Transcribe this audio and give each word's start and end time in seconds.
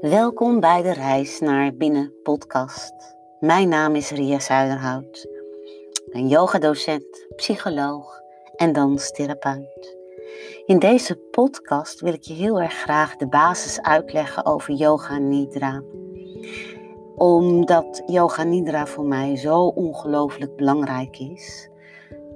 Welkom 0.00 0.60
bij 0.60 0.82
de 0.82 0.92
Reis 0.92 1.40
naar 1.40 1.74
Binnen 1.74 2.12
podcast. 2.22 3.16
Mijn 3.40 3.68
naam 3.68 3.94
is 3.94 4.10
Ria 4.10 4.38
Zuiderhout. 4.38 5.26
Een 6.10 6.28
yogadocent, 6.28 7.26
psycholoog 7.36 8.20
en 8.56 8.72
danstherapeut. 8.72 9.96
In 10.66 10.78
deze 10.78 11.16
podcast 11.16 12.00
wil 12.00 12.12
ik 12.12 12.22
je 12.22 12.34
heel 12.34 12.60
erg 12.60 12.72
graag 12.72 13.16
de 13.16 13.26
basis 13.28 13.80
uitleggen 13.80 14.46
over 14.46 14.74
yoga 14.74 15.18
nidra. 15.18 15.82
Omdat 17.16 18.02
yoga 18.06 18.42
nidra 18.42 18.86
voor 18.86 19.04
mij 19.04 19.36
zo 19.36 19.66
ongelooflijk 19.66 20.56
belangrijk 20.56 21.18
is. 21.18 21.70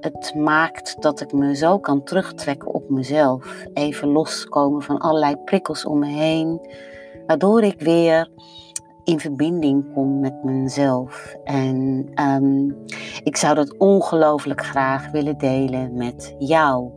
Het 0.00 0.34
maakt 0.34 1.02
dat 1.02 1.20
ik 1.20 1.32
me 1.32 1.56
zo 1.56 1.78
kan 1.78 2.02
terugtrekken 2.02 2.74
op 2.74 2.88
mezelf. 2.88 3.64
Even 3.72 4.08
loskomen 4.08 4.82
van 4.82 4.98
allerlei 4.98 5.36
prikkels 5.36 5.84
om 5.84 5.98
me 5.98 6.06
heen 6.06 6.60
waardoor 7.26 7.62
ik 7.62 7.80
weer 7.80 8.28
in 9.04 9.20
verbinding 9.20 9.92
kom 9.92 10.20
met 10.20 10.44
mezelf. 10.44 11.34
En 11.44 12.08
ehm, 12.14 12.68
ik 13.22 13.36
zou 13.36 13.54
dat 13.54 13.76
ongelooflijk 13.76 14.64
graag 14.64 15.10
willen 15.10 15.38
delen 15.38 15.94
met 15.94 16.34
jou. 16.38 16.90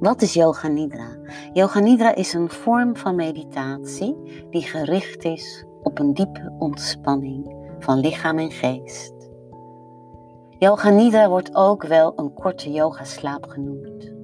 Wat 0.00 0.22
is 0.22 0.34
Yoga 0.34 0.68
Nidra? 0.68 1.16
Yoga 1.52 1.80
Nidra 1.80 2.14
is 2.14 2.32
een 2.32 2.50
vorm 2.50 2.96
van 2.96 3.14
meditatie 3.14 4.16
die 4.50 4.62
gericht 4.62 5.24
is 5.24 5.64
op 5.82 5.98
een 5.98 6.14
diepe 6.14 6.54
ontspanning 6.58 7.54
van 7.78 7.98
lichaam 7.98 8.38
en 8.38 8.50
geest. 8.50 9.14
Yoga 10.58 10.90
Nidra 10.90 11.28
wordt 11.28 11.54
ook 11.54 11.86
wel 11.86 12.12
een 12.16 12.34
korte 12.34 12.70
yogaslaap 12.70 13.46
genoemd. 13.46 14.15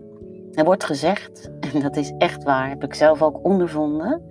Er 0.54 0.64
wordt 0.64 0.84
gezegd, 0.84 1.50
en 1.72 1.80
dat 1.80 1.96
is 1.96 2.12
echt 2.18 2.42
waar, 2.42 2.68
heb 2.68 2.84
ik 2.84 2.94
zelf 2.94 3.22
ook 3.22 3.44
ondervonden, 3.44 4.22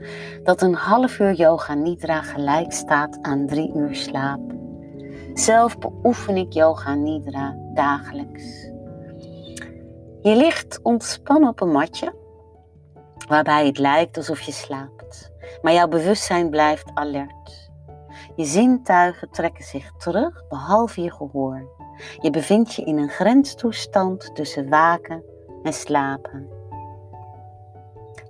dat 0.43 0.61
een 0.61 0.73
half 0.73 1.19
uur 1.19 1.33
yoga 1.33 1.73
nidra 1.73 2.21
gelijk 2.21 2.71
staat 2.71 3.17
aan 3.21 3.47
drie 3.47 3.73
uur 3.75 3.95
slaap. 3.95 4.39
Zelf 5.33 5.77
beoefen 5.77 6.37
ik 6.37 6.53
yoga 6.53 6.95
nidra 6.95 7.57
dagelijks. 7.73 8.69
Je 10.21 10.35
ligt 10.35 10.79
ontspannen 10.83 11.49
op 11.49 11.61
een 11.61 11.71
matje, 11.71 12.13
waarbij 13.27 13.65
het 13.65 13.77
lijkt 13.77 14.17
alsof 14.17 14.41
je 14.41 14.51
slaapt, 14.51 15.31
maar 15.61 15.73
jouw 15.73 15.87
bewustzijn 15.87 16.49
blijft 16.49 16.91
alert. 16.93 17.69
Je 18.35 18.45
zintuigen 18.45 19.29
trekken 19.31 19.63
zich 19.63 19.91
terug, 19.97 20.47
behalve 20.49 21.01
je 21.01 21.11
gehoor. 21.11 21.69
Je 22.19 22.29
bevindt 22.29 22.73
je 22.73 22.83
in 22.83 22.97
een 22.97 23.09
grenstoestand 23.09 24.35
tussen 24.35 24.69
waken 24.69 25.30
en 25.63 25.73
slapen. 25.73 26.47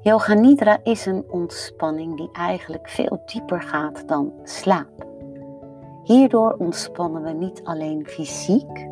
Yoga 0.01 0.33
Nidra 0.33 0.79
is 0.83 1.05
een 1.05 1.25
ontspanning 1.29 2.17
die 2.17 2.29
eigenlijk 2.31 2.89
veel 2.89 3.21
dieper 3.25 3.61
gaat 3.61 4.07
dan 4.07 4.33
slaap. 4.43 5.05
Hierdoor 6.03 6.55
ontspannen 6.57 7.23
we 7.23 7.31
niet 7.31 7.61
alleen 7.63 8.05
fysiek, 8.07 8.87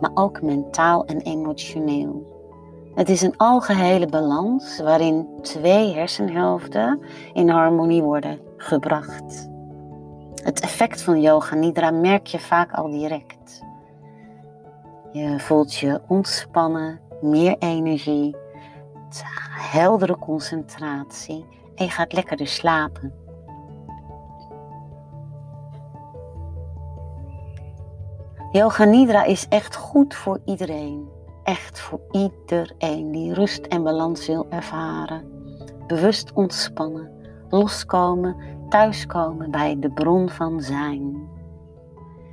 maar 0.00 0.10
ook 0.14 0.42
mentaal 0.42 1.04
en 1.04 1.20
emotioneel. 1.20 2.32
Het 2.94 3.08
is 3.08 3.22
een 3.22 3.36
algehele 3.36 4.06
balans 4.06 4.80
waarin 4.80 5.28
twee 5.40 5.94
hersenhelften 5.94 7.00
in 7.32 7.48
harmonie 7.48 8.02
worden 8.02 8.40
gebracht. 8.56 9.48
Het 10.42 10.60
effect 10.60 11.02
van 11.02 11.20
yoga 11.20 11.54
nidra 11.54 11.90
merk 11.90 12.26
je 12.26 12.38
vaak 12.38 12.72
al 12.72 12.90
direct. 12.90 13.62
Je 15.12 15.38
voelt 15.38 15.74
je 15.74 16.00
ontspannen, 16.08 17.00
meer 17.20 17.56
energie, 17.58 18.36
heldere 19.74 20.18
concentratie 20.18 21.44
en 21.74 21.84
je 21.84 21.90
gaat 21.90 22.12
lekkerder 22.12 22.46
slapen. 22.46 23.12
Yoga 28.52 28.84
Nidra 28.84 29.24
is 29.24 29.46
echt 29.48 29.76
goed 29.76 30.14
voor 30.14 30.40
iedereen. 30.44 31.08
Echt 31.42 31.80
voor 31.80 32.00
iedereen 32.10 33.10
die 33.10 33.34
rust 33.34 33.66
en 33.66 33.82
balans 33.82 34.26
wil 34.26 34.46
ervaren. 34.50 35.24
Bewust 35.86 36.32
ontspannen, 36.32 37.10
loskomen, 37.48 38.36
thuiskomen 38.68 39.50
bij 39.50 39.76
de 39.78 39.90
bron 39.90 40.28
van 40.28 40.60
zijn. 40.60 41.28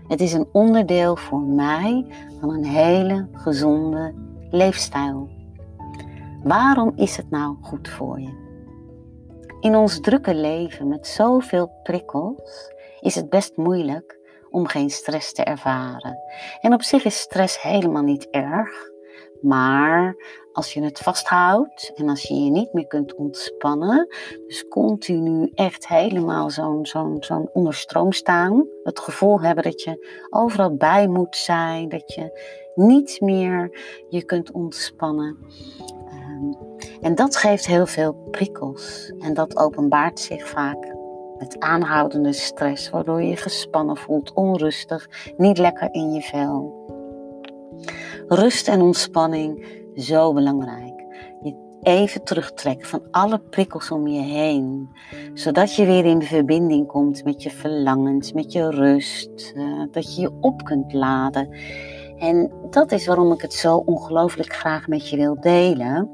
Het 0.08 0.22
is 0.22 0.34
een 0.34 0.48
onderdeel 0.52 1.16
voor 1.16 1.42
mij 1.42 2.06
van 2.40 2.50
een 2.50 2.66
hele 2.66 3.28
gezonde 3.32 4.14
leefstijl. 4.52 5.30
Waarom 6.44 6.94
is 6.96 7.18
het 7.18 7.30
nou 7.30 7.56
goed 7.62 7.90
voor 7.90 8.20
je? 8.20 8.50
In 9.60 9.76
ons 9.76 10.00
drukke 10.00 10.36
leven 10.36 10.88
met 10.88 11.08
zoveel 11.08 11.72
prikkels 11.84 12.74
is 13.00 13.16
het 13.16 13.30
best 13.30 13.58
moeilijk 13.58 14.20
om 14.50 14.68
geen 14.68 14.90
stress 14.90 15.34
te 15.34 15.44
ervaren. 15.44 16.18
En 16.62 16.74
op 16.74 16.84
zich 16.84 17.04
is 17.04 17.20
stress 17.20 17.62
helemaal 17.62 18.04
niet 18.04 18.30
erg, 18.30 18.90
maar 19.42 20.16
als 20.54 20.74
je 20.74 20.84
het 20.84 21.00
vasthoudt 21.00 21.92
en 21.96 22.10
als 22.10 22.22
je 22.22 22.36
je 22.36 22.52
niet 22.52 22.74
meer 22.74 22.88
kunt 22.88 23.16
ontspannen, 23.16 24.08
dus 24.48 24.68
continu 24.68 25.52
echt 25.54 25.88
helemaal 25.88 26.50
zo'n 26.50 26.86
zo'n 26.86 27.18
zo'n 27.20 27.50
onderstroom 27.54 28.12
staan, 28.12 28.68
het 28.84 29.00
gevoel 29.00 29.42
hebben 29.42 29.64
dat 29.64 29.82
je 29.82 30.26
overal 30.30 30.76
bij 30.76 31.08
moet 31.08 31.36
zijn, 31.36 31.90
dat 31.90 32.14
je 32.14 32.40
niet 32.76 33.22
meer 33.22 33.80
je 34.10 34.24
kunt 34.24 34.52
ontspannen. 34.52 35.38
Ehm, 36.06 36.54
en 37.02 37.16
dat 37.16 37.36
geeft 37.36 37.68
heel 37.68 37.86
veel 37.86 38.14
prikkels 38.32 39.14
en 39.20 39.34
dat 39.34 39.58
openbaart 39.58 40.20
zich 40.20 40.48
vaak 40.48 41.00
met 41.38 41.60
aanhoudende 41.60 42.34
stress, 42.34 42.90
waardoor 42.90 43.22
je 43.22 43.30
je 43.30 43.36
gespannen 43.36 43.98
voelt, 43.98 44.34
onrustig, 44.34 45.10
niet 45.38 45.58
lekker 45.58 45.88
in 45.92 46.12
je 46.12 46.22
vel. 46.22 46.80
Rust 48.28 48.68
en 48.68 48.82
ontspanning, 48.82 49.66
zo 49.96 50.34
belangrijk. 50.34 51.06
Je 51.42 51.56
even 51.82 52.24
terugtrekken 52.24 52.88
van 52.88 53.02
alle 53.12 53.40
prikkels 53.40 53.92
om 53.92 54.08
je 54.08 54.22
heen. 54.22 54.90
Zodat 55.34 55.76
je 55.76 55.86
weer 55.86 56.06
in 56.06 56.22
verbinding 56.22 56.88
komt 56.88 57.24
met 57.24 57.44
je 57.44 57.50
verlangens, 57.50 58.34
met 58.34 58.52
je 58.52 58.70
rust. 58.70 59.54
Uh, 59.56 59.84
dat 59.92 60.16
je 60.16 60.22
je 60.22 60.32
op 60.42 60.64
kunt 60.64 60.94
laden. 60.94 61.50
En 62.22 62.52
dat 62.70 62.92
is 62.92 63.06
waarom 63.06 63.32
ik 63.32 63.42
het 63.42 63.54
zo 63.54 63.76
ongelooflijk 63.76 64.54
graag 64.54 64.88
met 64.88 65.10
je 65.10 65.18
wil 65.18 65.40
delen. 65.40 66.10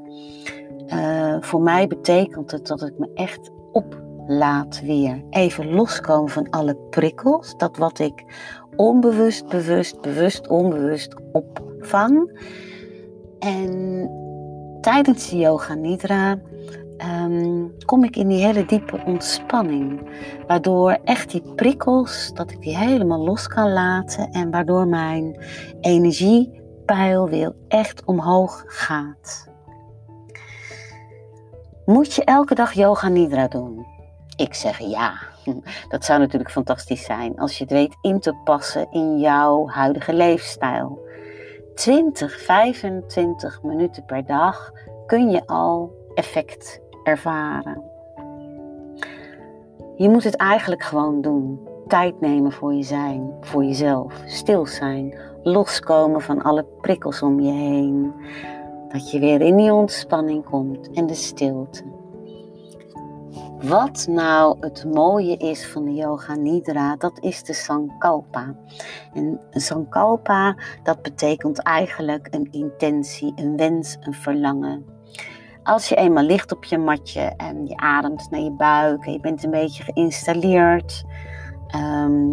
Uh, 0.86 1.36
voor 1.40 1.62
mij 1.62 1.86
betekent 1.86 2.50
het 2.50 2.66
dat 2.66 2.82
ik 2.82 2.98
me 2.98 3.10
echt 3.14 3.50
oplaat 3.72 4.80
weer. 4.80 5.24
Even 5.30 5.74
loskomen 5.74 6.30
van 6.30 6.50
alle 6.50 6.76
prikkels. 6.90 7.56
Dat 7.56 7.76
wat 7.76 7.98
ik 7.98 8.24
onbewust, 8.76 9.48
bewust, 9.48 10.00
bewust, 10.00 10.48
onbewust 10.48 11.14
opvang. 11.32 12.40
En 13.38 14.10
tijdens 14.80 15.30
de 15.30 15.36
yoga 15.36 15.74
nidra 15.74 16.38
um, 17.06 17.74
kom 17.84 18.04
ik 18.04 18.16
in 18.16 18.28
die 18.28 18.44
hele 18.44 18.64
diepe 18.64 19.00
ontspanning. 19.06 20.00
Waardoor 20.46 20.98
echt 21.04 21.30
die 21.30 21.54
prikkels, 21.54 22.30
dat 22.34 22.50
ik 22.50 22.60
die 22.60 22.76
helemaal 22.76 23.24
los 23.24 23.48
kan 23.48 23.72
laten. 23.72 24.30
En 24.30 24.50
waardoor 24.50 24.86
mijn 24.86 25.44
energiepeil 25.80 27.28
weer 27.28 27.54
echt 27.68 28.04
omhoog 28.04 28.64
gaat. 28.66 29.48
Moet 31.84 32.14
je 32.14 32.24
elke 32.24 32.54
dag 32.54 32.72
yoga 32.72 33.08
nidra 33.08 33.48
doen? 33.48 33.86
Ik 34.36 34.54
zeg 34.54 34.78
ja. 34.78 35.18
Dat 35.88 36.04
zou 36.04 36.18
natuurlijk 36.18 36.50
fantastisch 36.50 37.04
zijn 37.04 37.38
als 37.38 37.58
je 37.58 37.64
het 37.64 37.72
weet 37.72 37.96
in 38.00 38.20
te 38.20 38.34
passen 38.44 38.86
in 38.90 39.18
jouw 39.18 39.68
huidige 39.68 40.14
leefstijl. 40.14 41.06
20, 41.74 42.40
25 42.40 43.62
minuten 43.62 44.04
per 44.04 44.26
dag 44.26 44.72
kun 45.06 45.30
je 45.30 45.46
al 45.46 45.92
effect 46.14 46.80
ervaren. 47.08 47.82
Je 49.96 50.08
moet 50.08 50.24
het 50.24 50.36
eigenlijk 50.36 50.82
gewoon 50.82 51.20
doen. 51.20 51.60
Tijd 51.86 52.20
nemen 52.20 52.52
voor 52.52 52.74
je 52.74 52.82
zijn, 52.82 53.32
voor 53.40 53.64
jezelf. 53.64 54.22
Stil 54.26 54.66
zijn, 54.66 55.18
loskomen 55.42 56.20
van 56.20 56.42
alle 56.42 56.64
prikkels 56.80 57.22
om 57.22 57.40
je 57.40 57.52
heen. 57.52 58.12
Dat 58.88 59.10
je 59.10 59.18
weer 59.18 59.40
in 59.40 59.56
die 59.56 59.72
ontspanning 59.72 60.44
komt 60.44 60.90
en 60.90 61.06
de 61.06 61.14
stilte. 61.14 61.82
Wat 63.62 64.06
nou 64.08 64.56
het 64.60 64.84
mooie 64.84 65.36
is 65.36 65.66
van 65.66 65.84
de 65.84 65.94
Yoga 65.94 66.34
Nidra, 66.34 66.96
dat 66.96 67.18
is 67.20 67.42
de 67.42 67.52
Sankalpa. 67.52 68.54
En 69.14 69.40
Sankalpa, 69.50 70.56
dat 70.82 71.02
betekent 71.02 71.58
eigenlijk 71.58 72.28
een 72.30 72.48
intentie, 72.50 73.32
een 73.36 73.56
wens, 73.56 73.96
een 74.00 74.14
verlangen. 74.14 74.97
Als 75.68 75.88
je 75.88 75.94
eenmaal 75.94 76.24
ligt 76.24 76.52
op 76.52 76.64
je 76.64 76.78
matje 76.78 77.20
en 77.20 77.66
je 77.66 77.76
ademt 77.76 78.30
naar 78.30 78.40
je 78.40 78.50
buik 78.50 79.06
en 79.06 79.12
je 79.12 79.20
bent 79.20 79.44
een 79.44 79.50
beetje 79.50 79.82
geïnstalleerd, 79.82 81.04
ehm, 81.66 82.30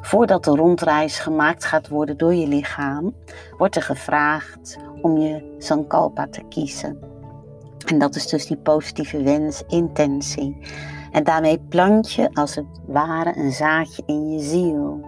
voordat 0.00 0.44
de 0.44 0.50
rondreis 0.50 1.18
gemaakt 1.18 1.64
gaat 1.64 1.88
worden 1.88 2.18
door 2.18 2.34
je 2.34 2.46
lichaam, 2.46 3.14
wordt 3.56 3.76
er 3.76 3.82
gevraagd 3.82 4.78
om 5.02 5.18
je 5.18 5.54
Sankalpa 5.58 6.26
te 6.26 6.42
kiezen. 6.48 6.98
En 7.86 7.98
dat 7.98 8.14
is 8.14 8.26
dus 8.26 8.46
die 8.46 8.56
positieve 8.56 9.22
wens, 9.22 9.62
intentie. 9.68 10.56
En 11.12 11.24
daarmee 11.24 11.60
plant 11.68 12.12
je 12.12 12.30
als 12.32 12.54
het 12.54 12.66
ware 12.86 13.36
een 13.36 13.52
zaadje 13.52 14.02
in 14.06 14.30
je 14.30 14.40
ziel. 14.40 15.00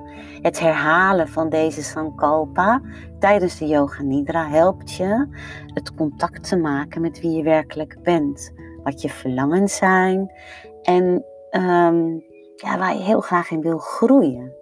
Het 0.42 0.60
herhalen 0.60 1.28
van 1.28 1.48
deze 1.48 1.82
sankalpa 1.82 2.80
tijdens 3.18 3.58
de 3.58 3.66
yoga 3.66 4.02
nidra 4.02 4.48
helpt 4.48 4.92
je 4.92 5.26
het 5.74 5.94
contact 5.94 6.48
te 6.48 6.56
maken 6.56 7.00
met 7.00 7.20
wie 7.20 7.36
je 7.36 7.42
werkelijk 7.42 7.98
bent. 8.02 8.52
Wat 8.82 9.02
je 9.02 9.08
verlangens 9.08 9.76
zijn 9.76 10.32
en 10.82 11.24
ehm, 11.50 12.08
ja, 12.56 12.78
waar 12.78 12.94
je 12.94 13.02
heel 13.02 13.20
graag 13.20 13.50
in 13.50 13.60
wil 13.60 13.78
groeien. 13.78 14.52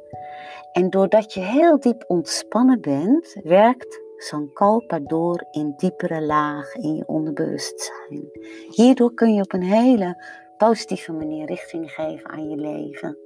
En 0.72 0.90
doordat 0.90 1.34
je 1.34 1.40
heel 1.40 1.80
diep 1.80 2.04
ontspannen 2.06 2.80
bent, 2.80 3.36
werkt 3.42 4.00
Sankalpa 4.22 4.98
door 4.98 5.46
in 5.50 5.74
diepere 5.76 6.20
lagen 6.20 6.82
in 6.82 6.96
je 6.96 7.06
onderbewustzijn. 7.06 8.30
Hierdoor 8.68 9.14
kun 9.14 9.34
je 9.34 9.42
op 9.42 9.52
een 9.52 9.62
hele 9.62 10.24
positieve 10.56 11.12
manier 11.12 11.46
richting 11.46 11.90
geven 11.90 12.30
aan 12.30 12.48
je 12.50 12.56
leven. 12.56 13.18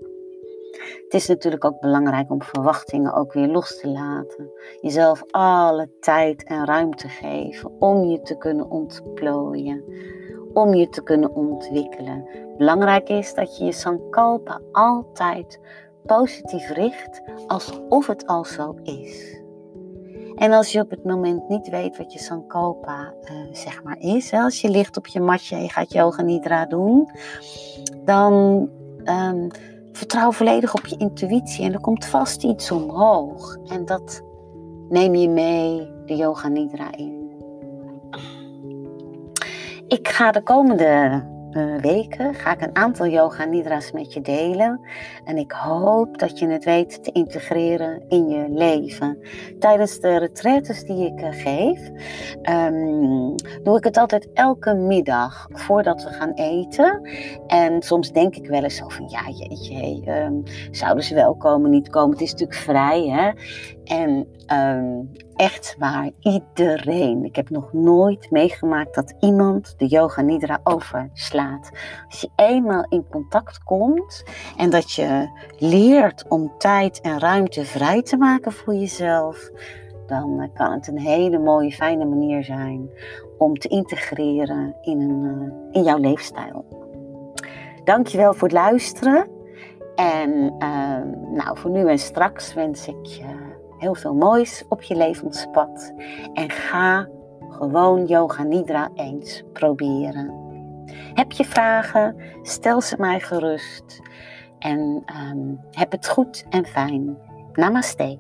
Het 1.04 1.14
is 1.14 1.26
natuurlijk 1.26 1.64
ook 1.64 1.80
belangrijk 1.80 2.30
om 2.30 2.42
verwachtingen 2.42 3.14
ook 3.14 3.32
weer 3.32 3.48
los 3.48 3.80
te 3.80 3.88
laten. 3.88 4.50
Jezelf 4.80 5.22
alle 5.30 5.90
tijd 6.00 6.44
en 6.44 6.66
ruimte 6.66 7.08
geven 7.08 7.70
om 7.78 8.04
je 8.04 8.22
te 8.22 8.36
kunnen 8.36 8.70
ontplooien, 8.70 9.84
om 10.52 10.74
je 10.74 10.88
te 10.88 11.02
kunnen 11.02 11.34
ontwikkelen. 11.34 12.28
Belangrijk 12.56 13.08
is 13.08 13.34
dat 13.34 13.58
je 13.58 13.64
je 13.64 13.72
sankalpa 13.72 14.60
altijd 14.72 15.60
positief 16.06 16.70
richt, 16.70 17.22
alsof 17.46 18.06
het 18.06 18.26
al 18.26 18.44
zo 18.44 18.74
is. 18.82 19.44
En 20.36 20.52
als 20.52 20.72
je 20.72 20.80
op 20.80 20.90
het 20.90 21.04
moment 21.04 21.48
niet 21.48 21.68
weet 21.68 21.96
wat 21.96 22.12
je 22.12 22.18
sankalpa 22.18 23.14
uh, 23.22 23.36
zeg 23.52 23.82
maar 23.82 23.98
is, 23.98 24.32
als 24.32 24.60
je 24.60 24.70
ligt 24.70 24.96
op 24.96 25.06
je 25.06 25.20
matje 25.20 25.56
en 25.56 25.62
je 25.62 25.68
gaat 25.68 25.92
yoga 25.92 26.22
nidra 26.22 26.66
doen, 26.66 27.10
dan 28.04 28.32
um, 29.04 29.48
vertrouw 29.92 30.32
volledig 30.32 30.74
op 30.74 30.86
je 30.86 30.96
intuïtie 30.96 31.64
en 31.64 31.72
er 31.72 31.80
komt 31.80 32.04
vast 32.04 32.44
iets 32.44 32.70
omhoog. 32.70 33.56
En 33.66 33.84
dat 33.84 34.22
neem 34.88 35.14
je 35.14 35.28
mee 35.28 35.88
de 36.06 36.16
yoga 36.16 36.48
nidra 36.48 36.96
in. 36.96 37.30
Ik 39.88 40.08
ga 40.08 40.30
de 40.30 40.42
komende 40.42 41.22
uh, 41.56 41.76
weken 41.76 42.34
ga 42.34 42.52
ik 42.52 42.60
een 42.60 42.76
aantal 42.76 43.06
yoga 43.06 43.44
nidra's 43.44 43.92
met 43.92 44.12
je 44.12 44.20
delen. 44.20 44.80
En 45.24 45.36
ik 45.36 45.52
hoop 45.52 46.18
dat 46.18 46.38
je 46.38 46.46
het 46.46 46.64
weet 46.64 47.04
te 47.04 47.12
integreren 47.12 48.02
in 48.08 48.28
je 48.28 48.46
leven. 48.48 49.18
Tijdens 49.58 50.00
de 50.00 50.18
retraites 50.18 50.84
die 50.84 51.06
ik 51.06 51.20
uh, 51.20 51.28
geef, 51.30 51.90
um, 52.42 53.34
doe 53.62 53.76
ik 53.76 53.84
het 53.84 53.96
altijd 53.96 54.28
elke 54.32 54.74
middag 54.74 55.48
voordat 55.50 56.02
we 56.02 56.10
gaan 56.10 56.32
eten. 56.32 57.10
En 57.46 57.82
soms 57.82 58.12
denk 58.12 58.36
ik 58.36 58.46
wel 58.46 58.62
eens 58.62 58.76
zo 58.76 58.88
van, 58.88 59.08
ja 59.08 59.28
jeetje, 59.28 60.10
um, 60.22 60.42
zouden 60.70 61.04
ze 61.04 61.14
wel 61.14 61.36
komen, 61.36 61.70
niet 61.70 61.90
komen? 61.90 62.10
Het 62.10 62.20
is 62.20 62.30
natuurlijk 62.30 62.58
vrij, 62.58 63.06
hè? 63.08 63.30
En 63.86 64.26
um, 64.52 65.10
echt 65.36 65.76
waar, 65.78 66.10
iedereen. 66.20 67.24
Ik 67.24 67.36
heb 67.36 67.50
nog 67.50 67.72
nooit 67.72 68.30
meegemaakt 68.30 68.94
dat 68.94 69.14
iemand 69.20 69.74
de 69.78 69.86
yoga 69.86 70.22
nidra 70.22 70.60
overslaat. 70.64 71.70
Als 72.08 72.20
je 72.20 72.30
eenmaal 72.36 72.86
in 72.88 73.06
contact 73.10 73.62
komt 73.62 74.24
en 74.56 74.70
dat 74.70 74.92
je 74.92 75.28
leert 75.58 76.24
om 76.28 76.52
tijd 76.58 77.00
en 77.00 77.18
ruimte 77.18 77.64
vrij 77.64 78.02
te 78.02 78.16
maken 78.16 78.52
voor 78.52 78.74
jezelf, 78.74 79.50
dan 80.06 80.40
eh, 80.40 80.48
kan 80.54 80.72
het 80.72 80.88
een 80.88 80.98
hele 80.98 81.38
mooie, 81.38 81.72
fijne 81.72 82.04
manier 82.04 82.44
zijn 82.44 82.90
om 83.38 83.54
te 83.54 83.68
integreren 83.68 84.76
in, 84.80 85.00
een, 85.00 85.22
uh, 85.22 85.52
in 85.72 85.82
jouw 85.82 85.98
leefstijl. 85.98 86.64
Dankjewel 87.84 88.34
voor 88.34 88.48
het 88.48 88.56
luisteren. 88.56 89.28
En 89.94 90.30
uh, 90.58 90.98
nou, 91.32 91.58
voor 91.58 91.70
nu 91.70 91.88
en 91.88 91.98
straks 91.98 92.54
wens 92.54 92.88
ik 92.88 93.06
je 93.06 93.35
heel 93.78 93.94
veel 93.94 94.14
moois 94.14 94.64
op 94.68 94.82
je 94.82 94.96
levenspad. 94.96 95.92
En 96.32 96.50
ga 96.50 97.08
gewoon 97.48 98.06
Yoga 98.06 98.42
Nidra 98.42 98.90
eens 98.94 99.42
proberen. 99.52 100.44
Heb 101.14 101.32
je 101.32 101.44
vragen? 101.44 102.16
Stel 102.42 102.80
ze 102.80 102.96
mij 102.98 103.20
gerust. 103.20 104.00
En 104.58 105.04
um, 105.30 105.60
heb 105.70 105.92
het 105.92 106.08
goed 106.08 106.44
en 106.48 106.66
fijn. 106.66 107.18
Namaste. 107.52 108.18